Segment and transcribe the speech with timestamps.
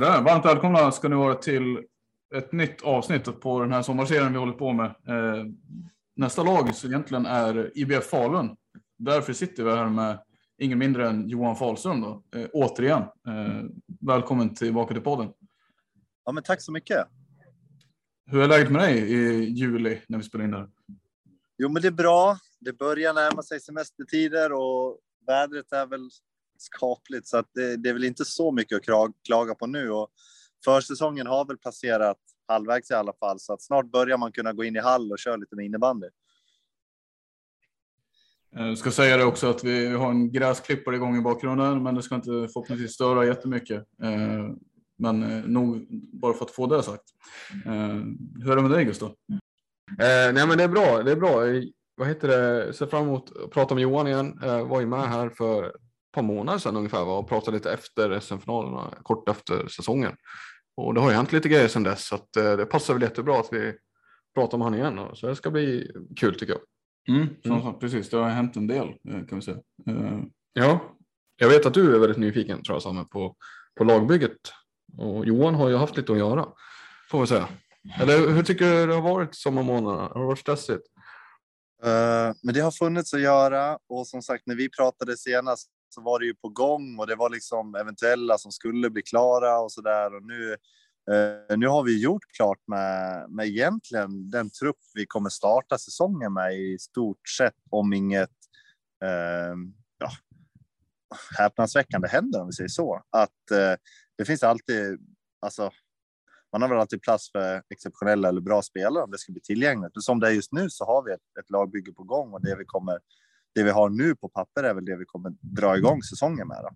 [0.00, 1.84] Sådär, varmt välkomna ska ni vara till
[2.34, 4.86] ett nytt avsnitt på den här sommarserien vi håller på med.
[4.86, 5.44] Eh,
[6.16, 8.56] nästa lag så egentligen är IBF Falun.
[8.98, 10.18] Därför sitter vi här med
[10.58, 13.02] ingen mindre än Johan Fahlström då, eh, återigen.
[13.02, 13.64] Eh,
[14.00, 15.32] välkommen tillbaka till podden.
[16.24, 17.06] Ja, men tack så mycket.
[18.26, 20.68] Hur är läget med dig i juli när vi spelar in det här?
[21.58, 22.38] Jo, men det är bra.
[22.60, 26.10] Det börjar närma sig semestertider och vädret är väl
[26.62, 30.08] skapligt så att det, det är väl inte så mycket att klaga på nu och
[30.64, 34.64] försäsongen har väl passerat halvvägs i alla fall så att snart börjar man kunna gå
[34.64, 36.06] in i hall och köra lite med innebandy.
[38.50, 42.02] Jag ska säga det också att vi har en gräsklippare igång i bakgrunden, men det
[42.02, 43.84] ska inte förhoppningsvis störa jättemycket.
[44.98, 47.04] Men nog bara för att få det sagt.
[48.44, 49.14] Hur är det med dig Gustav?
[49.90, 51.02] Eh, nej, men det är bra.
[51.02, 51.36] Det är bra.
[51.94, 52.72] Vad heter det?
[52.72, 54.40] Ser fram emot att prata med Johan igen.
[54.42, 55.76] Eh, var ju med här för
[56.12, 57.18] par månader sedan ungefär va?
[57.18, 60.16] och pratade lite efter SM-finalerna, kort efter säsongen.
[60.76, 63.02] Och det har ju hänt lite grejer sedan dess så att eh, det passar väl
[63.02, 63.74] jättebra att vi
[64.34, 65.00] pratar med honom igen.
[65.14, 66.62] Så det ska bli kul tycker jag.
[67.16, 67.78] Mm, mm.
[67.78, 69.58] Precis, det har hänt en del kan vi säga.
[69.88, 70.22] Uh...
[70.52, 70.80] Ja,
[71.36, 73.36] jag vet att du är väldigt nyfiken tror jag Samme på,
[73.78, 74.52] på lagbygget.
[74.98, 76.46] Och Johan har ju haft lite att göra
[77.10, 77.48] får vi säga.
[78.00, 80.02] Eller hur tycker du det har varit sommarmånaderna?
[80.02, 80.86] Har det varit stressigt?
[81.84, 86.00] Uh, men det har funnits att göra och som sagt när vi pratade senast så
[86.00, 89.72] var det ju på gång och det var liksom eventuella som skulle bli klara och
[89.72, 90.52] så där och nu
[91.14, 96.32] eh, nu har vi gjort klart med, med egentligen den trupp vi kommer starta säsongen
[96.32, 98.30] med i stort sett om inget
[99.04, 99.54] eh,
[99.98, 100.10] ja,
[101.38, 103.02] häpnadsväckande händer om vi säger så.
[103.10, 103.74] Att eh,
[104.18, 104.98] det finns alltid,
[105.40, 105.70] alltså
[106.52, 109.92] man har väl alltid plats för exceptionella eller bra spelare om det ska bli tillgängligt.
[109.94, 112.42] Men som det är just nu så har vi ett, ett lagbygge på gång och
[112.42, 112.98] det vi kommer.
[113.54, 116.58] Det vi har nu på papper är väl det vi kommer dra igång säsongen med.
[116.62, 116.70] Då.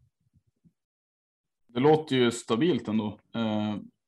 [1.69, 3.19] Det låter ju stabilt ändå.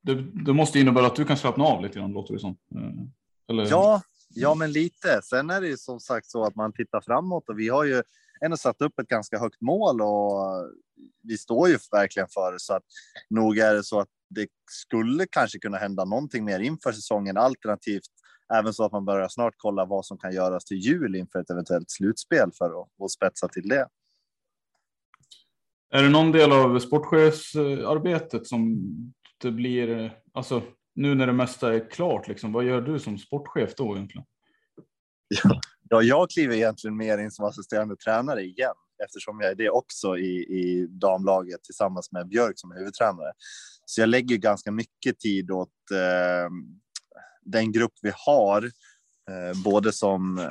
[0.03, 2.57] Det, det måste innebära att du kan slappna av lite grann låter det som.
[3.49, 3.67] Eller?
[3.71, 5.21] Ja, ja, men lite.
[5.23, 8.03] Sen är det ju som sagt så att man tittar framåt och vi har ju
[8.41, 10.43] ändå satt upp ett ganska högt mål och
[11.23, 12.83] vi står ju verkligen för det så att
[13.31, 18.11] nog är det så att det skulle kanske kunna hända någonting mer inför säsongen alternativt
[18.55, 21.51] även så att man börjar snart kolla vad som kan göras till jul inför ett
[21.51, 23.89] eventuellt slutspel för att, att spetsa till det.
[25.91, 28.77] Är det någon del av sportchefsarbetet som
[29.39, 30.63] det blir, alltså
[30.95, 34.27] nu när det mesta är klart, liksom, vad gör du som sportchef då egentligen?
[35.29, 35.61] Ja,
[35.91, 38.75] ja jag kliver egentligen mer in som assisterande tränare igen
[39.05, 43.33] eftersom jag är det också i, i damlaget tillsammans med Björk som är huvudtränare.
[43.87, 46.51] Så jag lägger ganska mycket tid åt eh,
[47.47, 48.65] den grupp vi har,
[49.31, 50.51] eh, både som,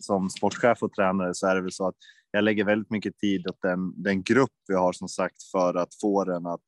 [0.00, 1.96] som sportchef och tränare så är det väl så att
[2.30, 5.94] jag lägger väldigt mycket tid åt den, den grupp vi har som sagt för att
[6.00, 6.60] få den att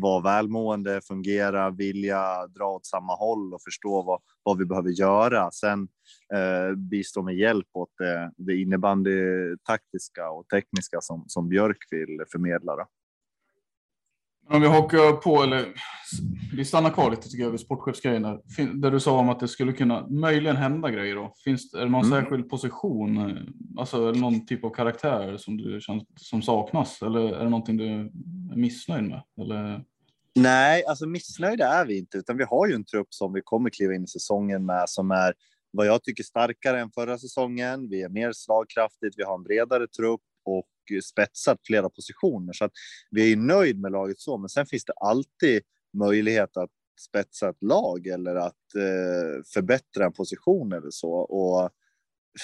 [0.00, 5.50] vara välmående, fungera, vilja dra åt samma håll och förstå vad, vad vi behöver göra.
[5.50, 5.88] Sen
[6.34, 9.20] eh, bistå med hjälp åt det, det innebandy
[9.64, 12.76] taktiska och tekniska som, som Björk vill förmedla.
[12.76, 12.86] Då.
[14.52, 15.74] Om vi hakar på, eller
[16.56, 18.22] vi stannar kvar lite tycker jag vid sportchefsgrejen
[18.74, 21.34] där du sa om att det skulle kunna möjligen hända grejer då.
[21.44, 22.20] Finns är det någon mm.
[22.20, 23.38] särskild position,
[23.78, 27.86] alltså någon typ av karaktär som du känner som saknas eller är det någonting du
[27.86, 28.10] är
[28.56, 29.22] missnöjd med?
[29.40, 29.84] Eller?
[30.34, 33.70] Nej, alltså missnöjda är vi inte, utan vi har ju en trupp som vi kommer
[33.70, 35.34] kliva in i säsongen med som är
[35.70, 37.88] vad jag tycker starkare än förra säsongen.
[37.88, 40.66] Vi är mer slagkraftigt, vi har en bredare trupp och
[41.02, 42.72] spetsat flera positioner så att
[43.10, 44.38] vi är nöjd med laget så.
[44.38, 45.62] Men sen finns det alltid
[45.98, 46.70] möjlighet att
[47.00, 51.12] spetsa ett lag eller att eh, förbättra en position eller så.
[51.12, 51.70] Och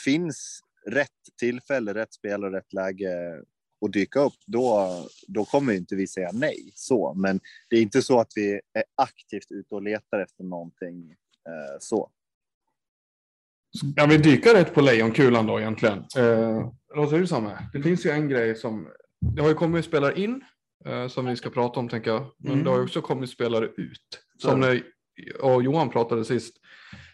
[0.05, 3.43] finns rätt tillfälle, rätt spel och rätt läge
[3.81, 4.89] och dyka upp, då,
[5.29, 6.73] då kommer inte vi säga nej.
[6.75, 7.41] Så, men
[7.71, 11.11] det är inte så att vi är aktivt ute och letar efter någonting
[11.49, 12.11] eh, så.
[13.97, 15.99] Ja, vi dyka rätt på lejonkulan då egentligen.
[15.99, 16.71] Eh,
[17.09, 17.59] säger du Samme?
[17.73, 18.89] Det finns ju en grej som,
[19.35, 20.45] det har ju kommit spelare in
[20.87, 22.27] eh, som vi ska prata om tänker jag.
[22.39, 22.65] Men mm.
[22.65, 24.23] det har ju också kommit spelare ut.
[24.39, 24.83] Som när
[25.41, 26.57] och Johan pratade sist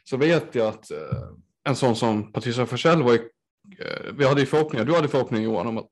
[0.05, 0.99] så vet jag att eh,
[1.65, 3.19] en sån som Patricia Forsell var ju,
[3.79, 5.89] eh, vi hade ju förhoppningar, du hade förhoppningar Johan om att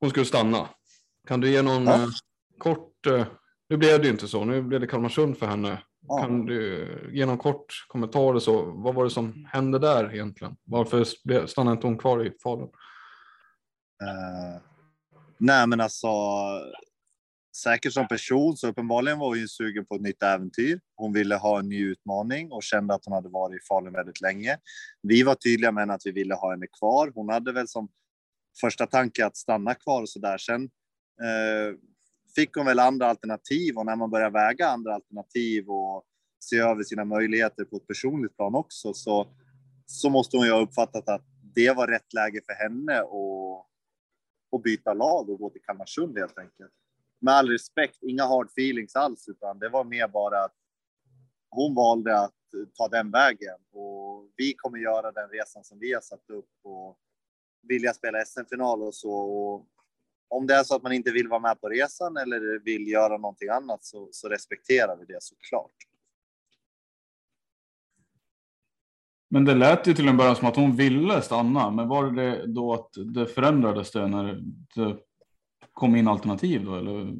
[0.00, 0.68] hon skulle stanna.
[1.28, 1.94] Kan du ge någon ja.
[1.94, 2.08] Eh,
[2.58, 3.26] kort, eh,
[3.68, 5.82] nu blev det ju inte så, nu blev det Kalmarsund för henne.
[6.08, 8.62] Kan du ge någon kort kommentar så?
[8.62, 10.56] Vad var det som hände där egentligen?
[10.64, 11.04] Varför
[11.46, 12.68] stannade inte hon kvar i Falun?
[14.02, 14.60] Uh,
[15.38, 16.08] nej, men alltså
[17.56, 20.80] säkert som person så uppenbarligen var hon sugen på ett nytt äventyr.
[20.96, 24.20] Hon ville ha en ny utmaning och kände att hon hade varit i Falun väldigt
[24.20, 24.58] länge.
[25.02, 27.12] Vi var tydliga med att vi ville ha henne kvar.
[27.14, 27.88] Hon hade väl som
[28.60, 30.38] första tanke att stanna kvar och så där.
[30.38, 30.64] Sen
[31.22, 31.76] eh,
[32.34, 36.04] fick hon väl andra alternativ och när man börjar väga andra alternativ och
[36.40, 39.26] se över sina möjligheter på ett personligt plan också så,
[39.86, 41.22] så måste hon ju ha uppfattat att
[41.54, 43.66] det var rätt läge för henne att,
[44.50, 46.72] och byta lag och gå till Kalmarsund helt enkelt.
[47.20, 50.54] Med all respekt, inga hard feelings alls, utan det var mer bara att
[51.50, 52.34] hon valde att
[52.74, 56.98] ta den vägen och vi kommer göra den resan som vi har satt upp och
[57.68, 59.12] vilja spela SM-final och så.
[59.12, 59.66] Och
[60.32, 63.18] om det är så att man inte vill vara med på resan eller vill göra
[63.18, 65.76] någonting annat så, så respekterar vi det såklart.
[69.30, 71.70] Men det lät ju till en början som att hon ville stanna.
[71.70, 74.42] Men var det då att det förändrades det när
[74.74, 74.96] det
[75.72, 76.76] kom in alternativ då?
[76.76, 77.14] Eller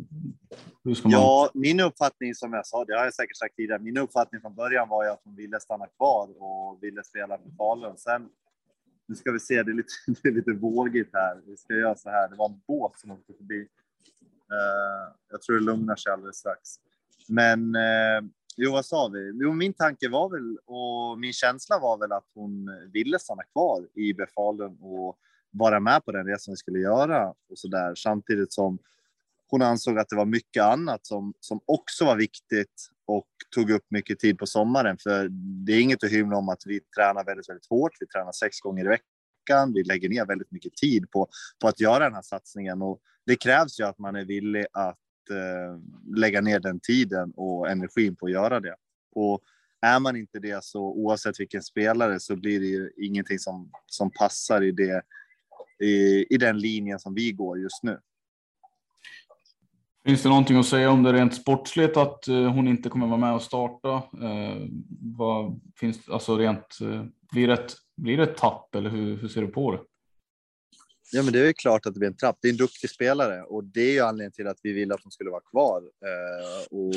[0.84, 1.12] hur ska man...
[1.12, 3.82] Ja, min uppfattning som jag sa, det har jag säkert sagt tidigare.
[3.82, 7.50] Min uppfattning från början var ju att hon ville stanna kvar och ville spela för
[7.58, 7.98] Falun.
[7.98, 8.28] Sen
[9.06, 11.40] nu ska vi se, det är lite, det är lite vågigt här.
[11.46, 12.28] Vi ska göra så här.
[12.28, 13.60] Det var en båt som åkte förbi.
[14.52, 16.60] Uh, jag tror det lugnar sig alldeles strax.
[17.28, 19.32] Men uh, jo, vad sa vi?
[19.34, 23.88] Jo, min tanke var väl och min känsla var väl att hon ville stanna kvar
[23.94, 25.18] i Befalen och
[25.50, 28.78] vara med på den resan vi skulle göra och så där samtidigt som
[29.46, 33.84] hon ansåg att det var mycket annat som, som också var viktigt och tog upp
[33.88, 34.96] mycket tid på sommaren.
[34.98, 35.28] För
[35.66, 37.92] det är inget att hymla om att vi tränar väldigt, väldigt hårt.
[38.00, 39.72] Vi tränar sex gånger i veckan.
[39.72, 41.28] Vi lägger ner väldigt mycket tid på,
[41.60, 44.98] på att göra den här satsningen och det krävs ju att man är villig att
[45.30, 45.80] eh,
[46.16, 48.74] lägga ner den tiden och energin på att göra det.
[49.14, 49.42] Och
[49.80, 54.10] är man inte det så oavsett vilken spelare så blir det ju ingenting som, som
[54.10, 55.02] passar i det
[55.78, 57.98] i, i den linjen som vi går just nu.
[60.04, 63.16] Finns det någonting att säga om det rent sportsligt att eh, hon inte kommer vara
[63.16, 63.94] med och starta?
[63.96, 64.66] Eh,
[65.16, 69.28] vad finns alltså rent, eh, blir, det ett, blir det ett tapp eller hur, hur
[69.28, 69.80] ser du på det?
[71.12, 72.38] Ja, men det är klart att det blir en trapp.
[72.42, 75.02] Det är en duktig spelare och det är ju anledningen till att vi ville att
[75.02, 75.82] hon skulle vara kvar.
[75.82, 76.94] Eh, och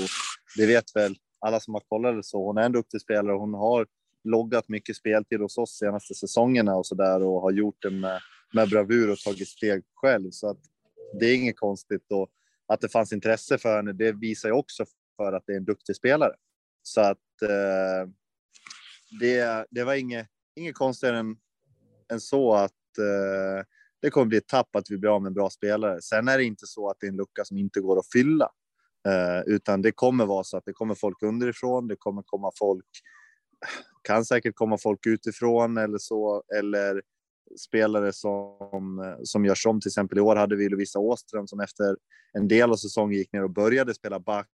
[0.58, 2.46] det vet väl alla som har kollat så.
[2.46, 3.38] Hon är en duktig spelare.
[3.38, 3.88] Hon har
[4.24, 8.20] loggat mycket speltid hos oss senaste säsongerna och så där och har gjort det med,
[8.53, 10.32] med bravur och tagit steg själv.
[10.32, 10.60] Så att
[11.20, 12.12] det är inget konstigt.
[12.12, 12.30] Och
[12.67, 14.86] att det fanns intresse för henne, det visar ju också
[15.17, 16.34] för att det är en duktig spelare.
[16.81, 18.10] Så att eh,
[19.19, 21.38] det, det var inget, inget konstigare än,
[22.12, 23.65] än så att eh,
[24.01, 26.01] det kommer bli ett tapp att vi blir av med en bra spelare.
[26.01, 28.50] Sen är det inte så att det är en lucka som inte går att fylla,
[29.07, 31.88] eh, utan det kommer vara så att det kommer folk underifrån.
[31.88, 32.86] Det kommer komma folk,
[34.01, 37.01] kan säkert komma folk utifrån eller så, eller
[37.60, 39.82] spelare som, som görs om.
[39.82, 41.98] Till exempel i år hade vi Lovisa Åström som efter
[42.34, 44.50] en del av säsongen gick ner och började spela back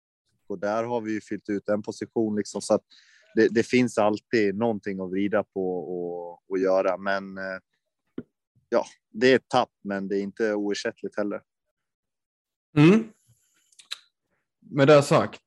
[0.49, 2.83] och där har vi ju fyllt ut en position liksom så att
[3.35, 6.97] det, det finns alltid någonting att vrida på och, och göra.
[6.97, 7.59] Men eh,
[8.69, 11.41] ja, det är ett tapp, men det är inte oersättligt heller.
[12.77, 13.03] Mm.
[14.59, 15.41] Med det sagt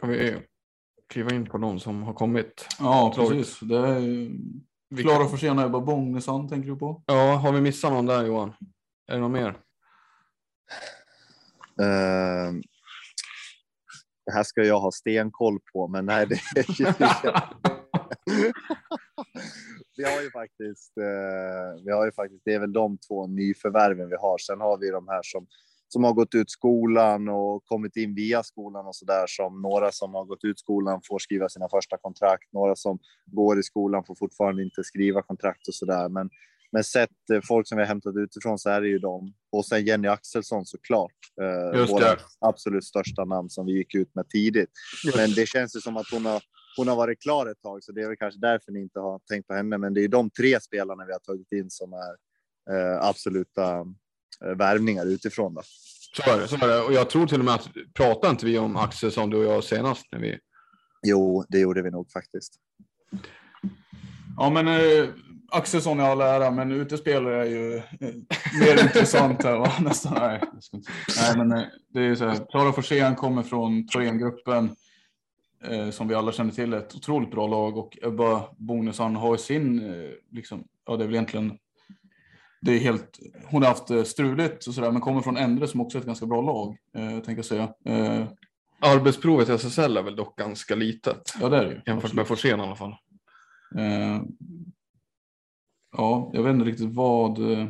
[0.00, 0.36] kan vi
[1.08, 2.66] kliva in på någon som har kommit.
[2.78, 3.60] Ja, precis.
[3.60, 4.30] Det är
[4.94, 7.02] Klara Forsén och Ebba Bångesson tänker du på?
[7.06, 8.52] Ja, har vi missat någon där Johan?
[9.08, 9.48] Är det någon mer?
[11.80, 12.60] Uh,
[14.32, 16.86] här ska jag ha stenkoll på, men nej, det är ju...
[19.96, 24.08] vi har ju faktiskt, eh, vi har ju faktiskt, det är väl de två nyförvärven
[24.08, 24.38] vi har.
[24.38, 25.46] Sen har vi de här som
[25.88, 29.92] som har gått ut skolan och kommit in via skolan och så där som några
[29.92, 32.52] som har gått ut skolan får skriva sina första kontrakt.
[32.52, 36.08] Några som går i skolan får fortfarande inte skriva kontrakt och så där.
[36.08, 36.30] Men
[36.72, 39.34] men sett eh, folk som vi har hämtat utifrån så är det ju de.
[39.52, 41.12] Och sen Jenny Axelsson såklart.
[41.42, 42.18] Eh, Just det.
[42.40, 44.70] absolut största namn som vi gick ut med tidigt.
[45.16, 46.42] Men det känns ju som att hon har,
[46.76, 49.18] hon har varit klar ett tag, så det är väl kanske därför ni inte har
[49.18, 49.78] tänkt på henne.
[49.78, 52.14] Men det är de tre spelarna vi har tagit in som är
[52.74, 53.86] eh, absoluta
[54.40, 55.54] värvningar utifrån.
[55.54, 55.62] Då.
[56.16, 56.48] Så är det.
[56.48, 56.80] Så är det.
[56.80, 59.54] Och jag tror till och med att pratade inte vi om Axel som du och
[59.54, 60.38] jag senast när vi
[61.02, 62.54] Jo, det gjorde vi nog faktiskt.
[64.36, 65.08] Ja, men eh,
[65.48, 67.82] Axelsson i all ära, men utespelare är ju eh,
[68.60, 69.72] mer intressant här, va?
[69.80, 70.12] Nästan.
[70.14, 70.92] Nej, jag ska inte.
[71.20, 72.50] nej men eh, det är ju så här.
[72.50, 74.76] Klara Forsén kommer från Thorengruppen
[75.64, 79.90] eh, som vi alla känner till, ett otroligt bra lag och Ebba Bonusson har sin,
[79.90, 81.58] eh, liksom, ja det är väl egentligen,
[82.66, 85.80] det är helt, hon har haft eh, struligt och sådär, men kommer från Endre som
[85.80, 87.68] också är ett ganska bra lag, eh, tänker jag säga.
[87.84, 88.26] Eh,
[88.80, 91.80] Arbetsprovet i SSL är väl dock ganska litet ja, det är det ju.
[91.86, 92.94] jämfört med Forsén i alla fall.
[93.78, 94.20] Eh,
[95.96, 97.52] ja, jag vet inte riktigt vad.
[97.52, 97.66] eh,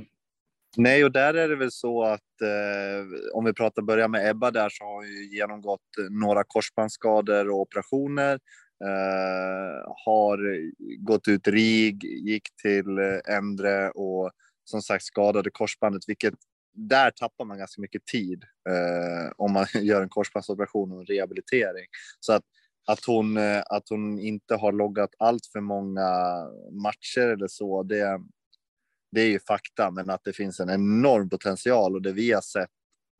[0.76, 4.50] Nej, och där är det väl så att eh, om vi pratar börja med Ebba
[4.50, 8.38] där så har hon ju genomgått några korsbandsskador och operationer.
[8.84, 10.38] Eh, har
[10.98, 12.98] gått ut RIG, gick till
[13.28, 14.30] Endre och
[14.68, 16.34] som sagt skadade korsbandet, vilket
[16.74, 21.86] där tappar man ganska mycket tid eh, om man gör en korsbandsoperation och en rehabilitering.
[22.20, 22.42] Så att,
[22.86, 26.08] att, hon, eh, att hon inte har loggat allt för många
[26.82, 28.20] matcher eller så, det,
[29.12, 32.40] det är ju fakta, men att det finns en enorm potential och det vi har
[32.40, 32.70] sett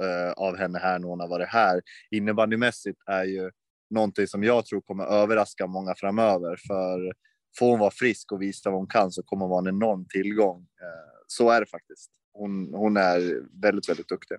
[0.03, 3.50] eh, av henne här när hon har varit här innebandymässigt är ju
[3.91, 6.57] någonting som jag tror kommer överraska många framöver.
[6.67, 7.12] För
[7.59, 10.07] får hon vara frisk och visa vad hon kan så kommer hon vara en enorm
[10.09, 10.61] tillgång.
[10.61, 12.11] Eh, så är det faktiskt.
[12.33, 14.37] Hon, hon är väldigt, väldigt duktig.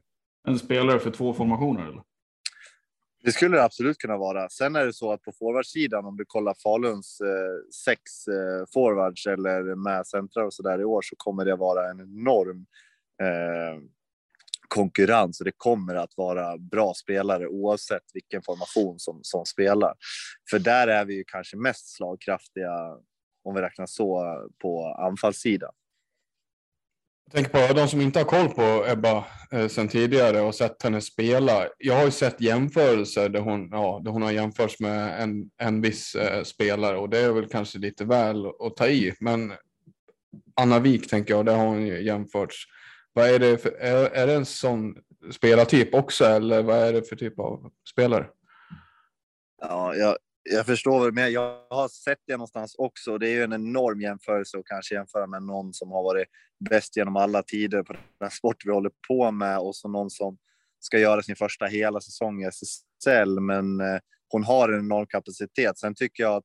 [0.48, 2.03] En spelare för två formationer eller?
[3.24, 4.50] Det skulle det absolut kunna vara.
[4.50, 9.27] Sen är det så att på forwardsidan, om du kollar Faluns eh, sex eh, forwards
[9.27, 12.65] eller med centrar och så där i år, så kommer det vara en enorm
[13.22, 13.82] eh,
[14.67, 19.94] konkurrens och det kommer att vara bra spelare oavsett vilken formation som, som spelar.
[20.50, 22.98] För där är vi ju kanske mest slagkraftiga
[23.44, 25.74] om vi räknar så på anfallssidan.
[27.31, 30.84] Jag tänker på de som inte har koll på Ebba eh, sedan tidigare och sett
[30.84, 31.67] henne spela.
[31.77, 35.81] Jag har ju sett jämförelser där hon, ja, där hon har jämförts med en, en
[35.81, 39.13] viss eh, spelare och det är väl kanske lite väl att ta i.
[39.19, 39.53] Men
[40.55, 42.65] Anna Wik tänker jag, där har hon ju jämförts.
[43.13, 44.96] Vad är det för, är, är det en sån
[45.31, 48.27] spelartyp också eller vad är det för typ av spelare?
[49.62, 50.17] Ja, jag,
[50.50, 53.18] jag förstår väl, men jag har sett det någonstans också.
[53.18, 56.27] Det är ju en enorm jämförelse och kanske jämföra med någon som har varit
[56.70, 60.38] bäst genom alla tider på den sport vi håller på med och så någon som
[60.80, 63.39] ska göra sin första hela säsong i SSL.
[63.39, 64.00] Men eh,
[64.30, 65.77] hon har en enorm kapacitet.
[65.77, 66.44] Sen tycker jag att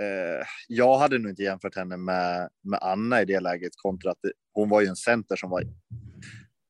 [0.00, 4.18] eh, jag hade nog inte jämfört henne med, med Anna i det läget kontra att
[4.22, 5.62] det, hon var ju en center som var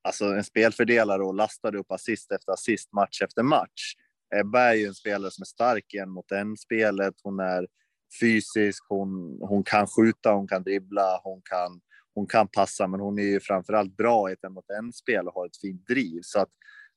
[0.03, 3.95] alltså en spelfördelare och lastade upp assist efter assist, match efter match.
[4.35, 7.15] Ebba är ju en spelare som är stark igen mot en spelet.
[7.23, 7.67] Hon är
[8.21, 11.81] fysisk, hon, hon kan skjuta, hon kan dribbla, hon kan,
[12.15, 15.29] hon kan passa, men hon är ju framförallt bra i ett en mot en spel
[15.29, 16.21] och har ett fint driv.
[16.23, 16.49] Så att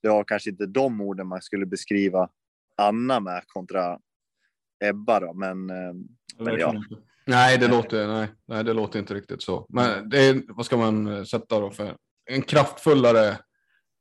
[0.01, 2.29] det var kanske inte de orden man skulle beskriva
[2.77, 3.99] Anna med kontra
[4.83, 5.93] Ebba då, men, eh,
[6.37, 6.83] men ja.
[7.25, 9.65] Nej, det låter, nej, nej, det låter inte riktigt så.
[9.69, 11.95] Men det är, vad ska man sätta då för
[12.25, 13.37] en kraftfullare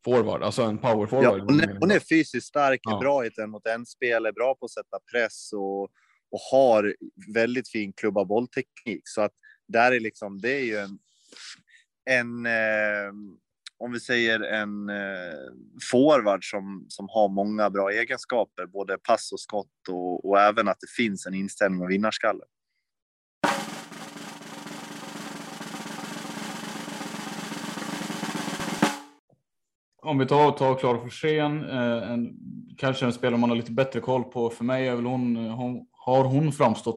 [0.04, 1.40] forward, alltså en power Ja, forward?
[1.40, 2.98] hon, är, hon är fysiskt stark, är Ja.
[2.98, 5.82] bra i ett en mot en spel, är bra på att sätta press och,
[6.30, 6.96] och har
[7.34, 9.02] väldigt fin klubba bollteknik.
[9.04, 9.32] Så att
[9.68, 10.98] där är liksom, det är ju en,
[12.10, 13.12] en eh,
[13.80, 15.38] om vi säger en eh,
[15.92, 20.80] forward som, som har många bra egenskaper, både pass och skott och, och även att
[20.80, 22.44] det finns en inställning och vinnarskalle.
[30.08, 32.36] Om vi tar, tar Klara Forsén, eh, en,
[32.76, 34.50] kanske en spelare man har lite bättre koll på.
[34.50, 36.96] För mig är väl hon, eh, hon har hon framstått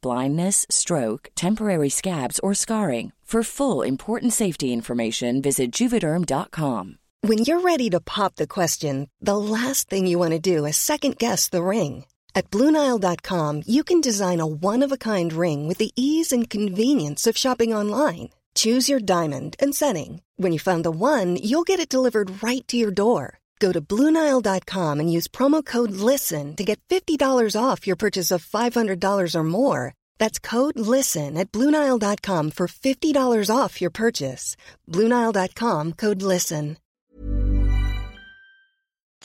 [0.00, 3.12] blindness, stroke, temporary scabs, or scarring.
[3.26, 6.98] For full important safety information, visit juvederm.com.
[7.22, 10.76] When you're ready to pop the question, the last thing you want to do is
[10.76, 12.04] second guess the ring.
[12.36, 16.48] At Bluenile.com, you can design a one of a kind ring with the ease and
[16.48, 18.30] convenience of shopping online.
[18.54, 20.22] Choose your diamond and setting.
[20.36, 23.40] When you find the one, you'll get it delivered right to your door.
[23.58, 27.18] Go to Bluenile.com and use promo code LISTEN to get $50
[27.58, 29.94] off your purchase of $500 or more.
[30.18, 34.56] That's code LISTEN at Bluenile.com for $50 off your purchase.
[34.86, 36.76] Bluenile.com code LISTEN.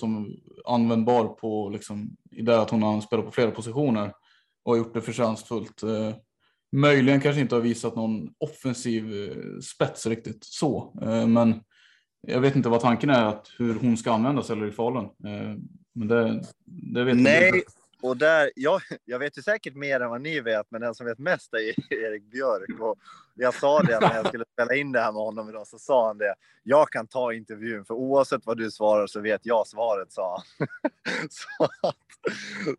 [0.01, 0.35] som
[0.65, 4.13] användbar på liksom, i det att hon har spelat på flera positioner
[4.63, 5.83] och har gjort det förtjänstfullt.
[5.83, 6.15] Eh,
[6.71, 11.61] möjligen kanske inte har visat någon offensiv eh, spets riktigt så, eh, men
[12.27, 15.03] jag vet inte vad tanken är att hur hon ska användas eller i Falun.
[15.03, 15.57] Eh,
[15.93, 17.59] men det, det vet Nej, inte
[18.01, 21.05] och där, jag, jag vet ju säkert mer än vad ni vet, men den som
[21.05, 22.79] vet mest är Erik Björk.
[22.79, 22.97] Och
[23.35, 26.07] jag sa det när jag skulle spela in det här med honom idag, så sa
[26.07, 26.35] han det.
[26.63, 30.67] Jag kan ta intervjun, för oavsett vad du svarar så vet jag svaret, sa han.
[31.29, 31.95] så, att,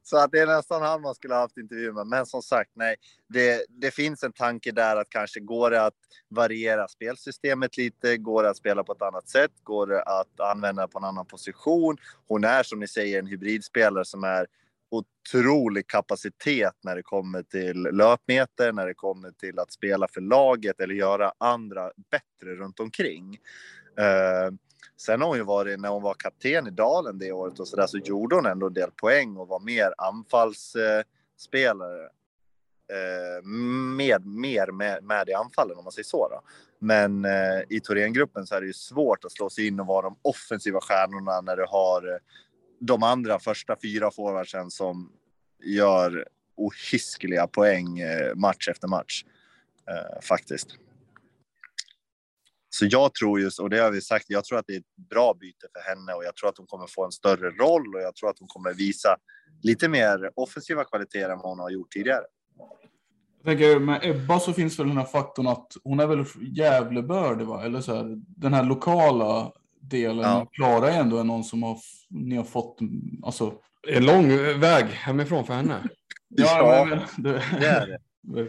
[0.02, 2.06] så att det är nästan han man skulle ha haft intervju med.
[2.06, 2.96] Men som sagt, nej,
[3.28, 5.94] det, det finns en tanke där att kanske går det att
[6.28, 8.16] variera spelsystemet lite?
[8.16, 9.52] Går det att spela på ett annat sätt?
[9.62, 11.96] Går det att använda på en annan position?
[12.28, 14.46] Hon är som ni säger en hybridspelare som är
[14.92, 20.80] otrolig kapacitet när det kommer till löpmeter, när det kommer till att spela för laget
[20.80, 23.38] eller göra andra bättre runt omkring.
[23.98, 24.50] Eh,
[24.96, 27.76] sen har hon ju varit, när hon var kapten i Dalen det året och så
[27.76, 32.08] där, så gjorde hon ändå en del poäng och var mer anfallsspelare.
[32.92, 33.42] Eh,
[33.96, 36.28] med, mer med, med i anfallen om man säger så.
[36.28, 36.40] Då.
[36.78, 40.02] Men eh, i Thorengruppen så är det ju svårt att slå sig in och vara
[40.02, 42.18] de offensiva stjärnorna när du har eh,
[42.86, 45.12] de andra första fyra forwardsen som
[45.64, 49.24] gör ohiskeliga poäng eh, match efter match.
[49.88, 50.68] Eh, faktiskt.
[52.70, 55.08] Så jag tror just, och det har vi sagt, jag tror att det är ett
[55.10, 58.02] bra byte för henne och jag tror att hon kommer få en större roll och
[58.02, 59.16] jag tror att hon kommer visa
[59.62, 62.24] lite mer offensiva kvaliteter än vad hon har gjort tidigare.
[63.44, 67.42] Jag tänker med Ebba så finns väl den här faktorn att hon är väl Gävlebörd,
[67.42, 67.64] va?
[67.64, 70.24] Eller så här, den här lokala delen.
[70.24, 70.46] Ja.
[70.52, 72.78] Klara är ändå någon som har, ni har fått,
[73.22, 73.54] alltså.
[73.88, 74.28] En lång
[74.60, 75.78] väg hemifrån för henne.
[76.34, 77.98] Ja, men, det, Det är det.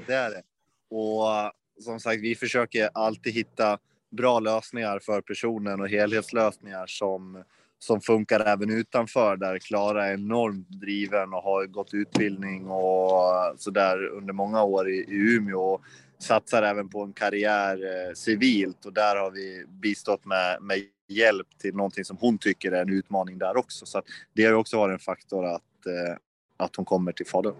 [0.07, 0.41] Det är det.
[0.89, 1.51] Och
[1.83, 3.77] som sagt, vi försöker alltid hitta
[4.11, 7.43] bra lösningar för personen och helhetslösningar som,
[7.79, 13.71] som funkar även utanför där Klara är enormt driven och har gått utbildning och så
[13.71, 15.81] där under många år i, i Umeå och
[16.19, 20.77] satsar även på en karriär eh, civilt och där har vi bistått med, med
[21.17, 23.85] hjälp till någonting som hon tycker är en utmaning där också.
[23.85, 26.17] Så att det har ju också varit en faktor att, eh,
[26.57, 27.55] att hon kommer till Falun.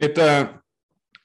[0.00, 0.48] Lite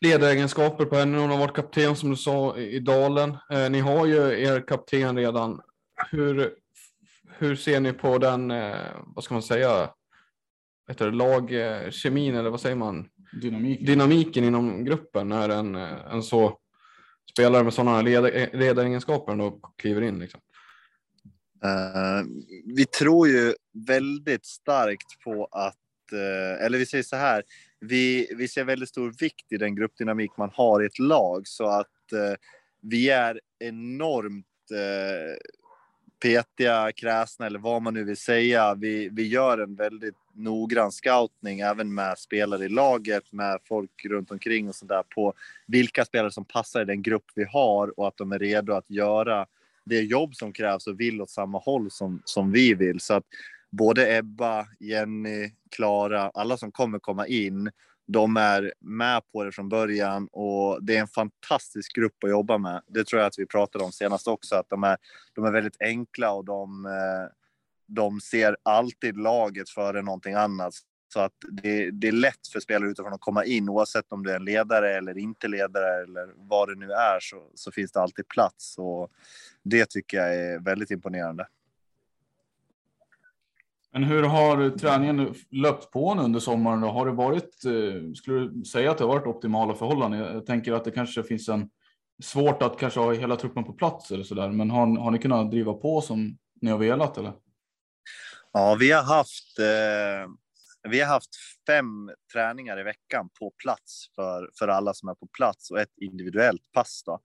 [0.01, 1.17] ledaregenskaper på henne.
[1.17, 3.37] Hon har varit kapten som du sa i Dalen.
[3.49, 5.61] Eh, ni har ju er kapten redan.
[6.11, 6.53] Hur,
[7.37, 9.89] hur ser ni på den, eh, vad ska man säga,
[10.87, 13.09] heter lagkemin eller vad säger man?
[13.41, 13.85] Dynamik.
[13.85, 16.58] Dynamiken inom gruppen när en, eh, en så
[17.31, 20.19] spelare med sådana led- eh, ledaregenskaper då kliver in.
[20.19, 20.41] Liksom.
[21.65, 22.27] Uh,
[22.65, 23.53] vi tror ju
[23.87, 27.43] väldigt starkt på att, uh, eller vi säger så här,
[27.79, 31.65] vi, vi ser väldigt stor vikt i den gruppdynamik man har i ett lag så
[31.65, 32.35] att uh,
[32.81, 34.45] vi är enormt
[36.19, 38.75] petiga, kräsna eller vad man nu vill säga.
[38.75, 44.31] Vi, vi gör en väldigt noggrann scoutning även med spelare i laget, med folk runt
[44.31, 45.33] omkring och sådär på
[45.67, 48.89] vilka spelare som passar i den grupp vi har och att de är redo att
[48.89, 49.45] göra
[49.85, 52.99] det jobb som krävs och vill åt samma håll som, som vi vill.
[52.99, 53.23] Så att
[53.69, 57.71] både Ebba, Jenny, Klara, alla som kommer komma in,
[58.11, 62.57] de är med på det från början och det är en fantastisk grupp att jobba
[62.57, 62.81] med.
[62.87, 64.97] Det tror jag att vi pratade om senast också, att de är,
[65.35, 67.31] de är väldigt enkla och de, eh,
[67.87, 70.73] de ser alltid laget före någonting annat.
[71.13, 74.31] Så att det, det, är lätt för spelare utifrån att komma in oavsett om du
[74.31, 78.01] är en ledare eller inte ledare eller vad det nu är så, så finns det
[78.01, 79.11] alltid plats och
[79.63, 81.47] det tycker jag är väldigt imponerande.
[83.93, 86.81] Men hur har träningen löpt på nu under sommaren?
[86.81, 86.87] Då?
[86.87, 90.19] Har det varit, eh, skulle du säga att det har varit optimala förhållanden?
[90.19, 91.69] Jag tänker att det kanske finns en
[92.23, 94.49] svårt att kanske ha hela truppen på plats eller så där.
[94.49, 97.33] Men har, har ni kunnat driva på som ni har velat eller?
[98.53, 100.31] Ja, vi har haft eh,
[100.89, 101.29] vi har haft
[101.67, 105.97] fem träningar i veckan på plats för, för alla som är på plats och ett
[105.97, 107.03] individuellt pass.
[107.05, 107.19] Då.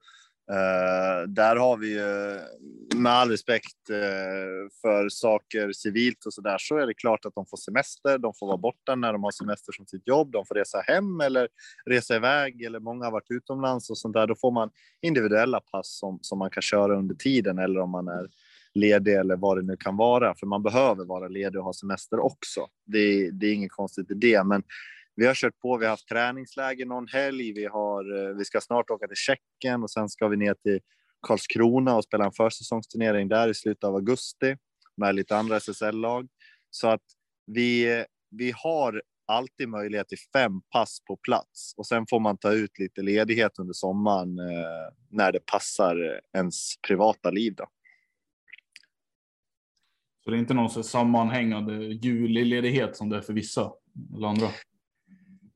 [0.51, 2.39] Uh, där har vi ju,
[2.95, 7.35] med all respekt uh, för saker civilt och så där, så är det klart att
[7.35, 8.17] de får semester.
[8.17, 10.31] De får vara borta när de har semester från sitt jobb.
[10.31, 11.47] De får resa hem eller
[11.85, 14.27] resa iväg eller många har varit utomlands och sånt där.
[14.27, 14.69] Då får man
[15.01, 18.27] individuella pass som, som man kan köra under tiden eller om man är
[18.73, 20.35] ledig eller vad det nu kan vara.
[20.35, 22.67] För man behöver vara ledig och ha semester också.
[22.85, 24.63] Det, det är inget konstigt i det, men
[25.15, 25.77] vi har kört på.
[25.77, 27.53] Vi har haft träningsläger någon helg.
[27.53, 30.79] Vi, har, eh, vi ska snart åka till Tjeckien och sen ska vi ner till
[31.27, 34.55] Karlskrona och spela en försäsongsturnering där i slutet av augusti
[34.97, 36.27] med lite andra SSL-lag.
[36.69, 37.03] Så att
[37.45, 42.53] vi, vi har alltid möjlighet till fem pass på plats och sen får man ta
[42.53, 47.55] ut lite ledighet under sommaren eh, när det passar ens privata liv.
[47.55, 47.65] Då.
[50.23, 53.71] Så det är inte någon sammanhängande julledighet som det är för vissa
[54.15, 54.47] eller andra?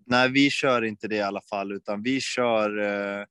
[0.09, 3.25] Nej, vi kör inte det i alla fall, utan vi kör eh,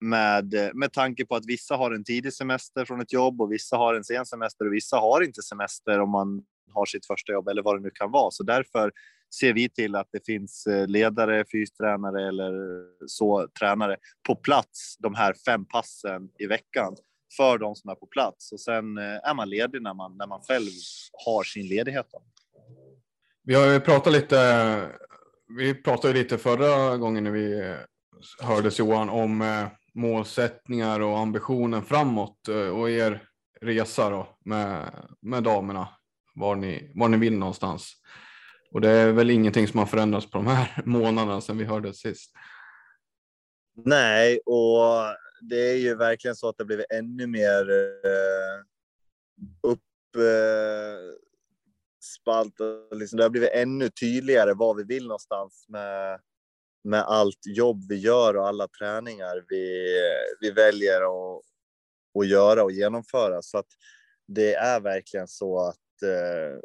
[0.00, 3.76] med, med tanke på att vissa har en tidig semester från ett jobb och vissa
[3.76, 7.48] har en sen semester och vissa har inte semester om man har sitt första jobb
[7.48, 8.30] eller vad det nu kan vara.
[8.30, 8.92] Så därför
[9.34, 12.52] ser vi till att det finns eh, ledare, fystränare eller
[13.06, 16.96] så tränare på plats de här fem passen i veckan
[17.36, 20.26] för de som är på plats och sen eh, är man ledig när man, när
[20.26, 20.70] man själv
[21.24, 22.06] har sin ledighet.
[22.12, 22.22] Då.
[23.42, 24.36] Vi har ju pratat lite,
[25.56, 27.76] vi pratade lite förra gången när vi eh,
[28.40, 33.22] hördes Johan om eh, målsättningar och ambitionen framåt eh, och er
[33.60, 35.88] resa då med, med damerna,
[36.34, 37.92] var ni, var ni vill någonstans.
[38.72, 42.00] Och det är väl ingenting som har förändrats på de här månaderna sedan vi hördes
[42.00, 42.32] sist.
[43.84, 44.92] Nej, och
[45.40, 47.70] det är ju verkligen så att det blivit ännu mer
[49.62, 49.80] upp
[52.00, 52.54] spalt.
[52.54, 52.94] spalt.
[52.94, 56.20] Liksom, det har blivit ännu tydligare var vi vill någonstans med,
[56.84, 59.94] med allt jobb vi gör och alla träningar vi,
[60.40, 61.42] vi väljer att,
[62.18, 63.42] att göra och genomföra.
[63.42, 63.68] Så att
[64.26, 66.60] det är verkligen så att eh,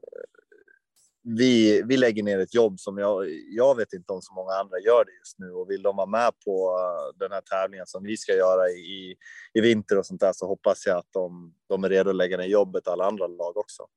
[1.27, 4.79] vi, vi lägger ner ett jobb som jag, jag vet inte om så många andra
[4.79, 6.79] gör det just nu och vill de vara med på
[7.15, 9.15] den här tävlingen som vi ska göra i,
[9.53, 12.37] i vinter och sånt där så hoppas jag att de, de är redo att lägga
[12.37, 13.87] ner jobbet alla andra lag också.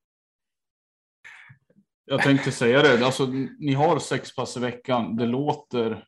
[2.08, 3.26] Jag tänkte säga det, alltså,
[3.58, 5.16] ni har sex pass i veckan.
[5.16, 6.04] Det låter.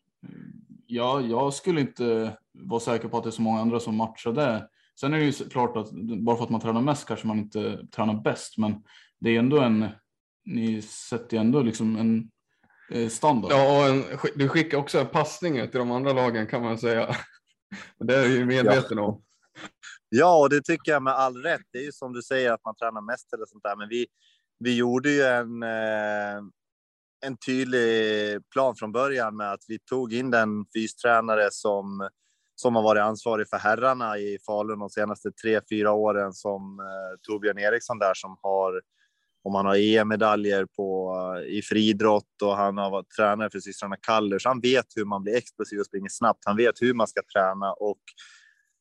[0.86, 4.32] Ja, jag skulle inte vara säker på att det är så många andra som matchar
[4.32, 4.68] det.
[5.00, 7.86] Sen är det ju klart att bara för att man tränar mest kanske man inte
[7.86, 8.82] tränar bäst, men
[9.20, 9.88] det är ändå en
[10.44, 12.30] ni sätter ju ändå liksom en
[12.90, 13.52] eh, standard.
[13.52, 17.16] Ja, och en, du skickar också passningar till de andra lagen kan man säga.
[17.98, 19.04] Det är ju medveten ja.
[19.04, 19.22] om.
[20.08, 21.62] Ja, och det tycker jag med all rätt.
[21.72, 24.06] Det är ju som du säger att man tränar mest eller sånt där, men vi,
[24.61, 26.42] vi gjorde ju en, eh,
[27.27, 32.09] en tydlig plan från början med att vi tog in den fystränare som
[32.61, 37.18] som har varit ansvarig för herrarna i Falun de senaste tre, fyra åren som eh,
[37.23, 38.81] Torbjörn Eriksson där som har
[39.42, 43.96] om han har EM-medaljer på, eh, i friidrott och han har varit tränare för systrarna
[43.96, 44.46] Kallers.
[44.46, 46.42] Han vet hur man blir explosiv och springer snabbt.
[46.46, 48.01] Han vet hur man ska träna och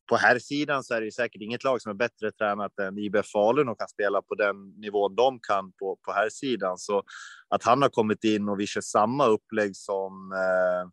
[0.10, 3.26] på här sidan så är det säkert inget lag som är bättre tränat än IBF
[3.26, 6.78] Falun och kan spela på den nivån de kan på, på här sidan.
[6.78, 7.04] Så
[7.50, 10.90] att han har kommit in och vi kör samma upplägg som, eh,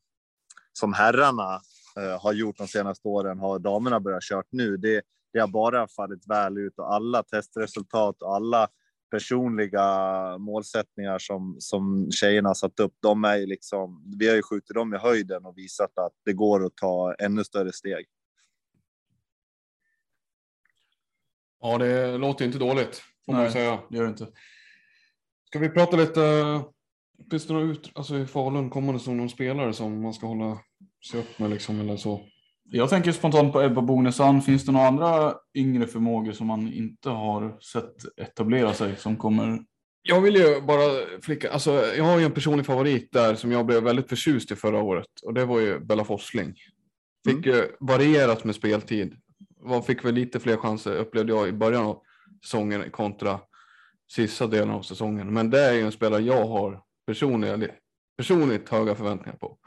[0.72, 1.60] som herrarna
[1.96, 4.76] eh, har gjort de senaste åren har damerna börjat kört nu.
[4.76, 5.02] Det,
[5.32, 8.68] det har bara fallit väl ut och alla testresultat och alla
[9.10, 9.84] personliga
[10.38, 14.94] målsättningar som, som tjejerna satt upp, de är ju liksom, vi har ju skjutit dem
[14.94, 18.06] i höjden och visat att det går att ta ännu större steg.
[21.66, 23.78] Ja, det låter inte dåligt får Nej, man säga.
[23.90, 24.26] Det gör det inte.
[25.46, 26.20] Ska vi prata lite,
[27.30, 30.26] finns det något ut, alltså i Falun, kommer det som någon spelare som man ska
[30.26, 30.58] hålla
[31.10, 32.20] sig upp med liksom eller så?
[32.70, 34.42] Jag tänker spontant på Ebba Bonesson.
[34.42, 39.58] Finns det några andra yngre förmågor som man inte har sett etablera sig som kommer
[40.02, 43.66] Jag vill ju bara flicka, alltså jag har ju en personlig favorit där som jag
[43.66, 46.54] blev väldigt förtjust i förra året och det var ju Bella Forsling.
[47.28, 49.16] Fick ju varierat med speltid.
[49.66, 52.02] Man fick väl lite fler chanser upplevde jag i början av
[52.44, 53.40] säsongen kontra
[54.10, 55.34] sista delen av säsongen.
[55.34, 57.68] Men det är ju en spelare jag har personliga,
[58.16, 59.58] personligt höga förväntningar på.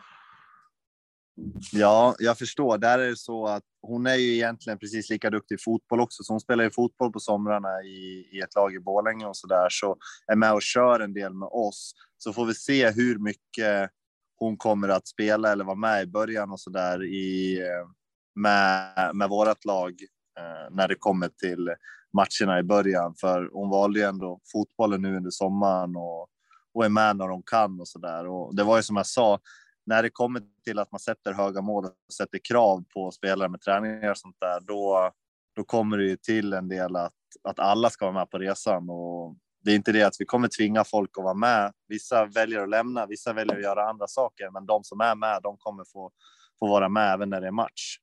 [1.71, 2.77] Ja, jag förstår.
[2.77, 6.23] Där är det så att hon är ju egentligen precis lika duktig i fotboll också,
[6.23, 9.47] så hon spelar ju fotboll på somrarna i, i ett lag i Borlänge och så
[9.47, 11.93] där, så är med och kör en del med oss.
[12.17, 13.89] Så får vi se hur mycket
[14.35, 17.88] hon kommer att spela eller vara med i början och så där i eh,
[18.35, 19.95] med, med vårat lag
[20.39, 21.69] eh, när det kommer till
[22.13, 26.27] matcherna i början, för hon valde ju ändå fotbollen nu under sommaren och,
[26.73, 28.27] och är med när de kan och så där.
[28.27, 29.39] Och det var ju som jag sa,
[29.85, 33.61] när det kommer till att man sätter höga mål och sätter krav på spelare med
[33.61, 35.11] träningar och sånt där, då,
[35.55, 37.13] då kommer det ju till en del att,
[37.43, 38.89] att alla ska vara med på resan.
[38.89, 41.73] Och det är inte det att vi kommer tvinga folk att vara med.
[41.87, 45.39] Vissa väljer att lämna, vissa väljer att göra andra saker, men de som är med,
[45.43, 46.11] de kommer få,
[46.59, 47.97] få vara med även när det är match.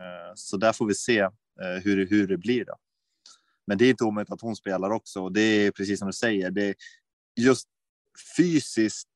[0.00, 1.30] Eh, så där får vi se eh,
[1.84, 2.64] hur, hur det blir.
[2.64, 2.74] Då.
[3.66, 5.28] Men det är inte omöjligt att hon spelar också.
[5.28, 6.74] Det är precis som du säger, det är
[7.40, 7.68] just
[8.36, 9.10] fysiskt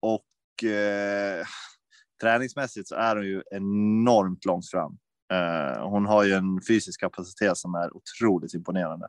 [0.00, 1.46] och eh,
[2.20, 4.98] träningsmässigt så är hon ju enormt långt fram.
[5.32, 9.08] Eh, hon har ju en fysisk kapacitet som är otroligt imponerande.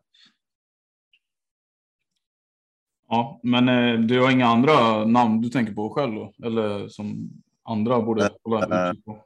[3.08, 6.34] Ja, men eh, du har inga andra namn du tänker på själv då?
[6.44, 7.30] Eller som
[7.64, 9.26] andra borde hålla utkik på?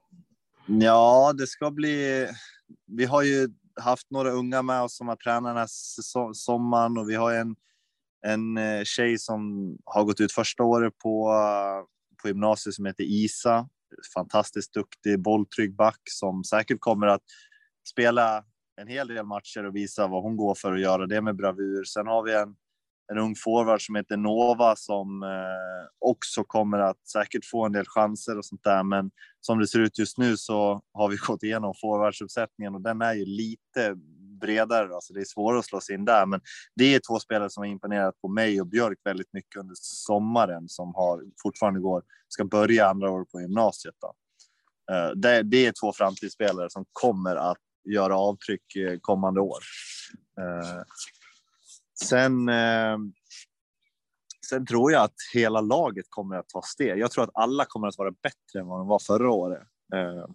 [0.67, 2.27] Ja, det ska bli.
[2.87, 3.47] Vi har ju
[3.81, 7.55] haft några unga med oss som har tränat den här sommaren och vi har en,
[8.27, 11.33] en eh, tjej som har gått ut första året på,
[12.21, 13.69] på gymnasiet som heter Isa.
[14.13, 17.23] Fantastiskt duktig bolltrygg back som säkert kommer att
[17.89, 18.43] spela
[18.81, 21.83] en hel del matcher och visa vad hon går för att göra det med bravur.
[21.83, 22.55] Sen har vi en
[23.11, 27.85] en ung forward som heter Nova som eh, också kommer att säkert få en del
[27.87, 28.83] chanser och sånt där.
[28.83, 33.01] Men som det ser ut just nu så har vi gått igenom forwardsuppsättningen och den
[33.01, 33.95] är ju lite
[34.41, 34.95] bredare.
[34.95, 36.41] Alltså det är svårare att slå sig in där, men
[36.75, 40.69] det är två spelare som har imponerat på mig och Björk väldigt mycket under sommaren
[40.69, 43.95] som har fortfarande går ska börja andra år på gymnasiet.
[44.01, 44.13] Då.
[44.93, 47.57] Eh, det, det är två framtidsspelare som kommer att
[47.89, 49.59] göra avtryck eh, kommande år.
[50.39, 50.81] Eh,
[52.03, 52.97] Sen, eh,
[54.49, 56.99] sen tror jag att hela laget kommer att ta steg.
[56.99, 59.63] Jag tror att alla kommer att vara bättre än vad de var förra året.
[59.93, 60.25] Eh,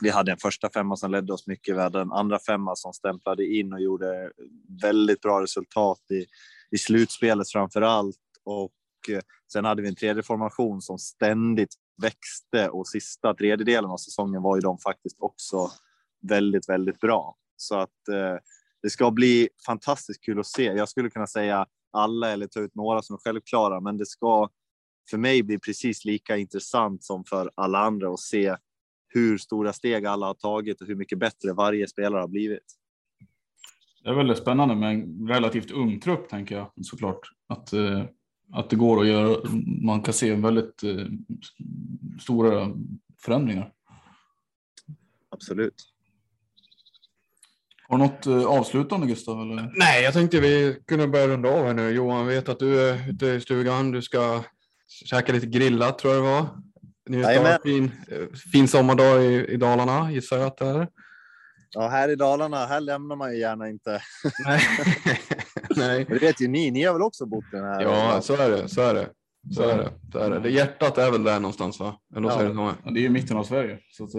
[0.00, 1.76] vi hade en första femma som ledde oss mycket.
[1.76, 4.32] Vi hade en andra femma som stämplade in och gjorde
[4.82, 6.26] väldigt bra resultat i,
[6.70, 8.16] i slutspelet framför allt.
[8.44, 8.72] Och
[9.10, 9.20] eh,
[9.52, 14.56] sen hade vi en tredje formation som ständigt växte och sista tredjedelen av säsongen var
[14.56, 15.70] ju de faktiskt också
[16.28, 17.36] väldigt, väldigt bra.
[17.56, 18.36] Så att eh,
[18.82, 20.64] det ska bli fantastiskt kul att se.
[20.64, 24.48] Jag skulle kunna säga alla eller ta ut några som är självklara, men det ska
[25.10, 28.56] för mig bli precis lika intressant som för alla andra att se
[29.08, 32.74] hur stora steg alla har tagit och hur mycket bättre varje spelare har blivit.
[34.02, 37.20] Det är väldigt spännande med en relativt ung trupp tänker jag såklart.
[37.46, 38.04] Att, eh,
[38.52, 39.36] att det går att göra,
[39.82, 41.06] man kan se väldigt eh,
[42.20, 42.70] stora
[43.18, 43.72] förändringar.
[45.30, 45.74] Absolut.
[47.88, 49.40] Har du något eh, avslutande Gustav?
[49.40, 49.72] Eller?
[49.74, 51.90] Nej, jag tänkte vi kunde börja runda av här nu.
[51.90, 53.90] Johan, vet att du är ute i stugan.
[53.90, 54.44] Du ska
[55.04, 56.46] käka lite grillat tror jag det var.
[57.08, 60.88] Njuta av fin, eh, fin sommardag i, i Dalarna gissar jag att det är.
[61.70, 64.02] Ja, här i Dalarna, här lämnar man ju gärna inte.
[64.46, 64.60] Nej.
[65.76, 66.06] Nej.
[66.08, 67.82] Det vet ju ni, ni har väl också bott den här?
[67.82, 68.68] Ja, så är det.
[68.68, 69.08] Så är det.
[69.54, 69.90] Så är det.
[70.12, 70.40] Så är det.
[70.40, 71.98] det hjärtat är väl där någonstans va?
[72.16, 72.40] Eller ja.
[72.40, 73.78] är det, ja, det är ju mitten av Sverige.
[73.92, 74.10] Så att,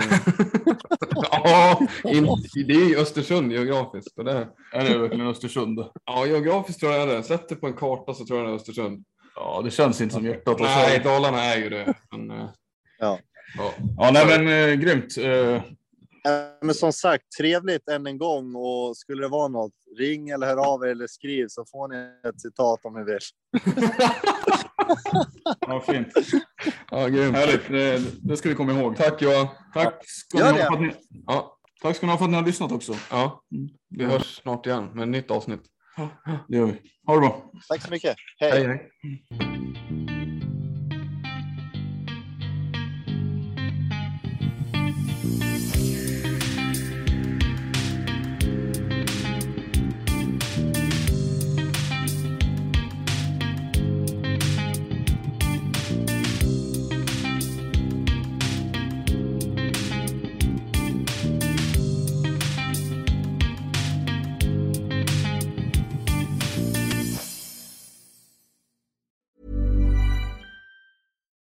[1.32, 2.28] ja, in,
[2.68, 4.16] det är ju Östersund geografiskt.
[4.16, 4.48] Det...
[4.74, 5.80] Är det verkligen Östersund?
[6.06, 7.24] Ja, geografiskt tror jag det är det.
[7.24, 9.04] Sätt det på en karta så tror jag det är Östersund.
[9.36, 10.60] Ja, det känns inte som hjärtat.
[10.60, 11.94] Nej, Dalarna är ju det.
[12.12, 12.30] Men,
[13.00, 13.20] ja.
[13.58, 15.18] Ja, ja nej, men äh, grymt.
[15.18, 15.62] Äh...
[16.62, 20.74] Men som sagt, trevligt än en gång och skulle det vara något, ring eller hör
[20.74, 23.20] av er eller skriv så får ni ett citat om ni vill.
[25.60, 26.08] ja, fint.
[26.92, 27.36] Ja, grymt.
[27.36, 28.98] Härligt, det, det, ska vi komma ihåg.
[28.98, 29.48] Tack Johan.
[29.74, 30.92] Tack ska, ni ha för att ni,
[31.28, 32.96] ja, tack ska ni ha för att ni har lyssnat också.
[33.12, 33.44] Ja,
[33.90, 35.62] vi hörs snart igen med ett nytt avsnitt.
[35.98, 36.10] Ja,
[36.48, 36.82] det gör vi.
[37.08, 37.52] Ha det bra.
[37.68, 38.16] Tack så mycket.
[38.40, 38.52] hej.
[38.52, 39.89] hej, hej.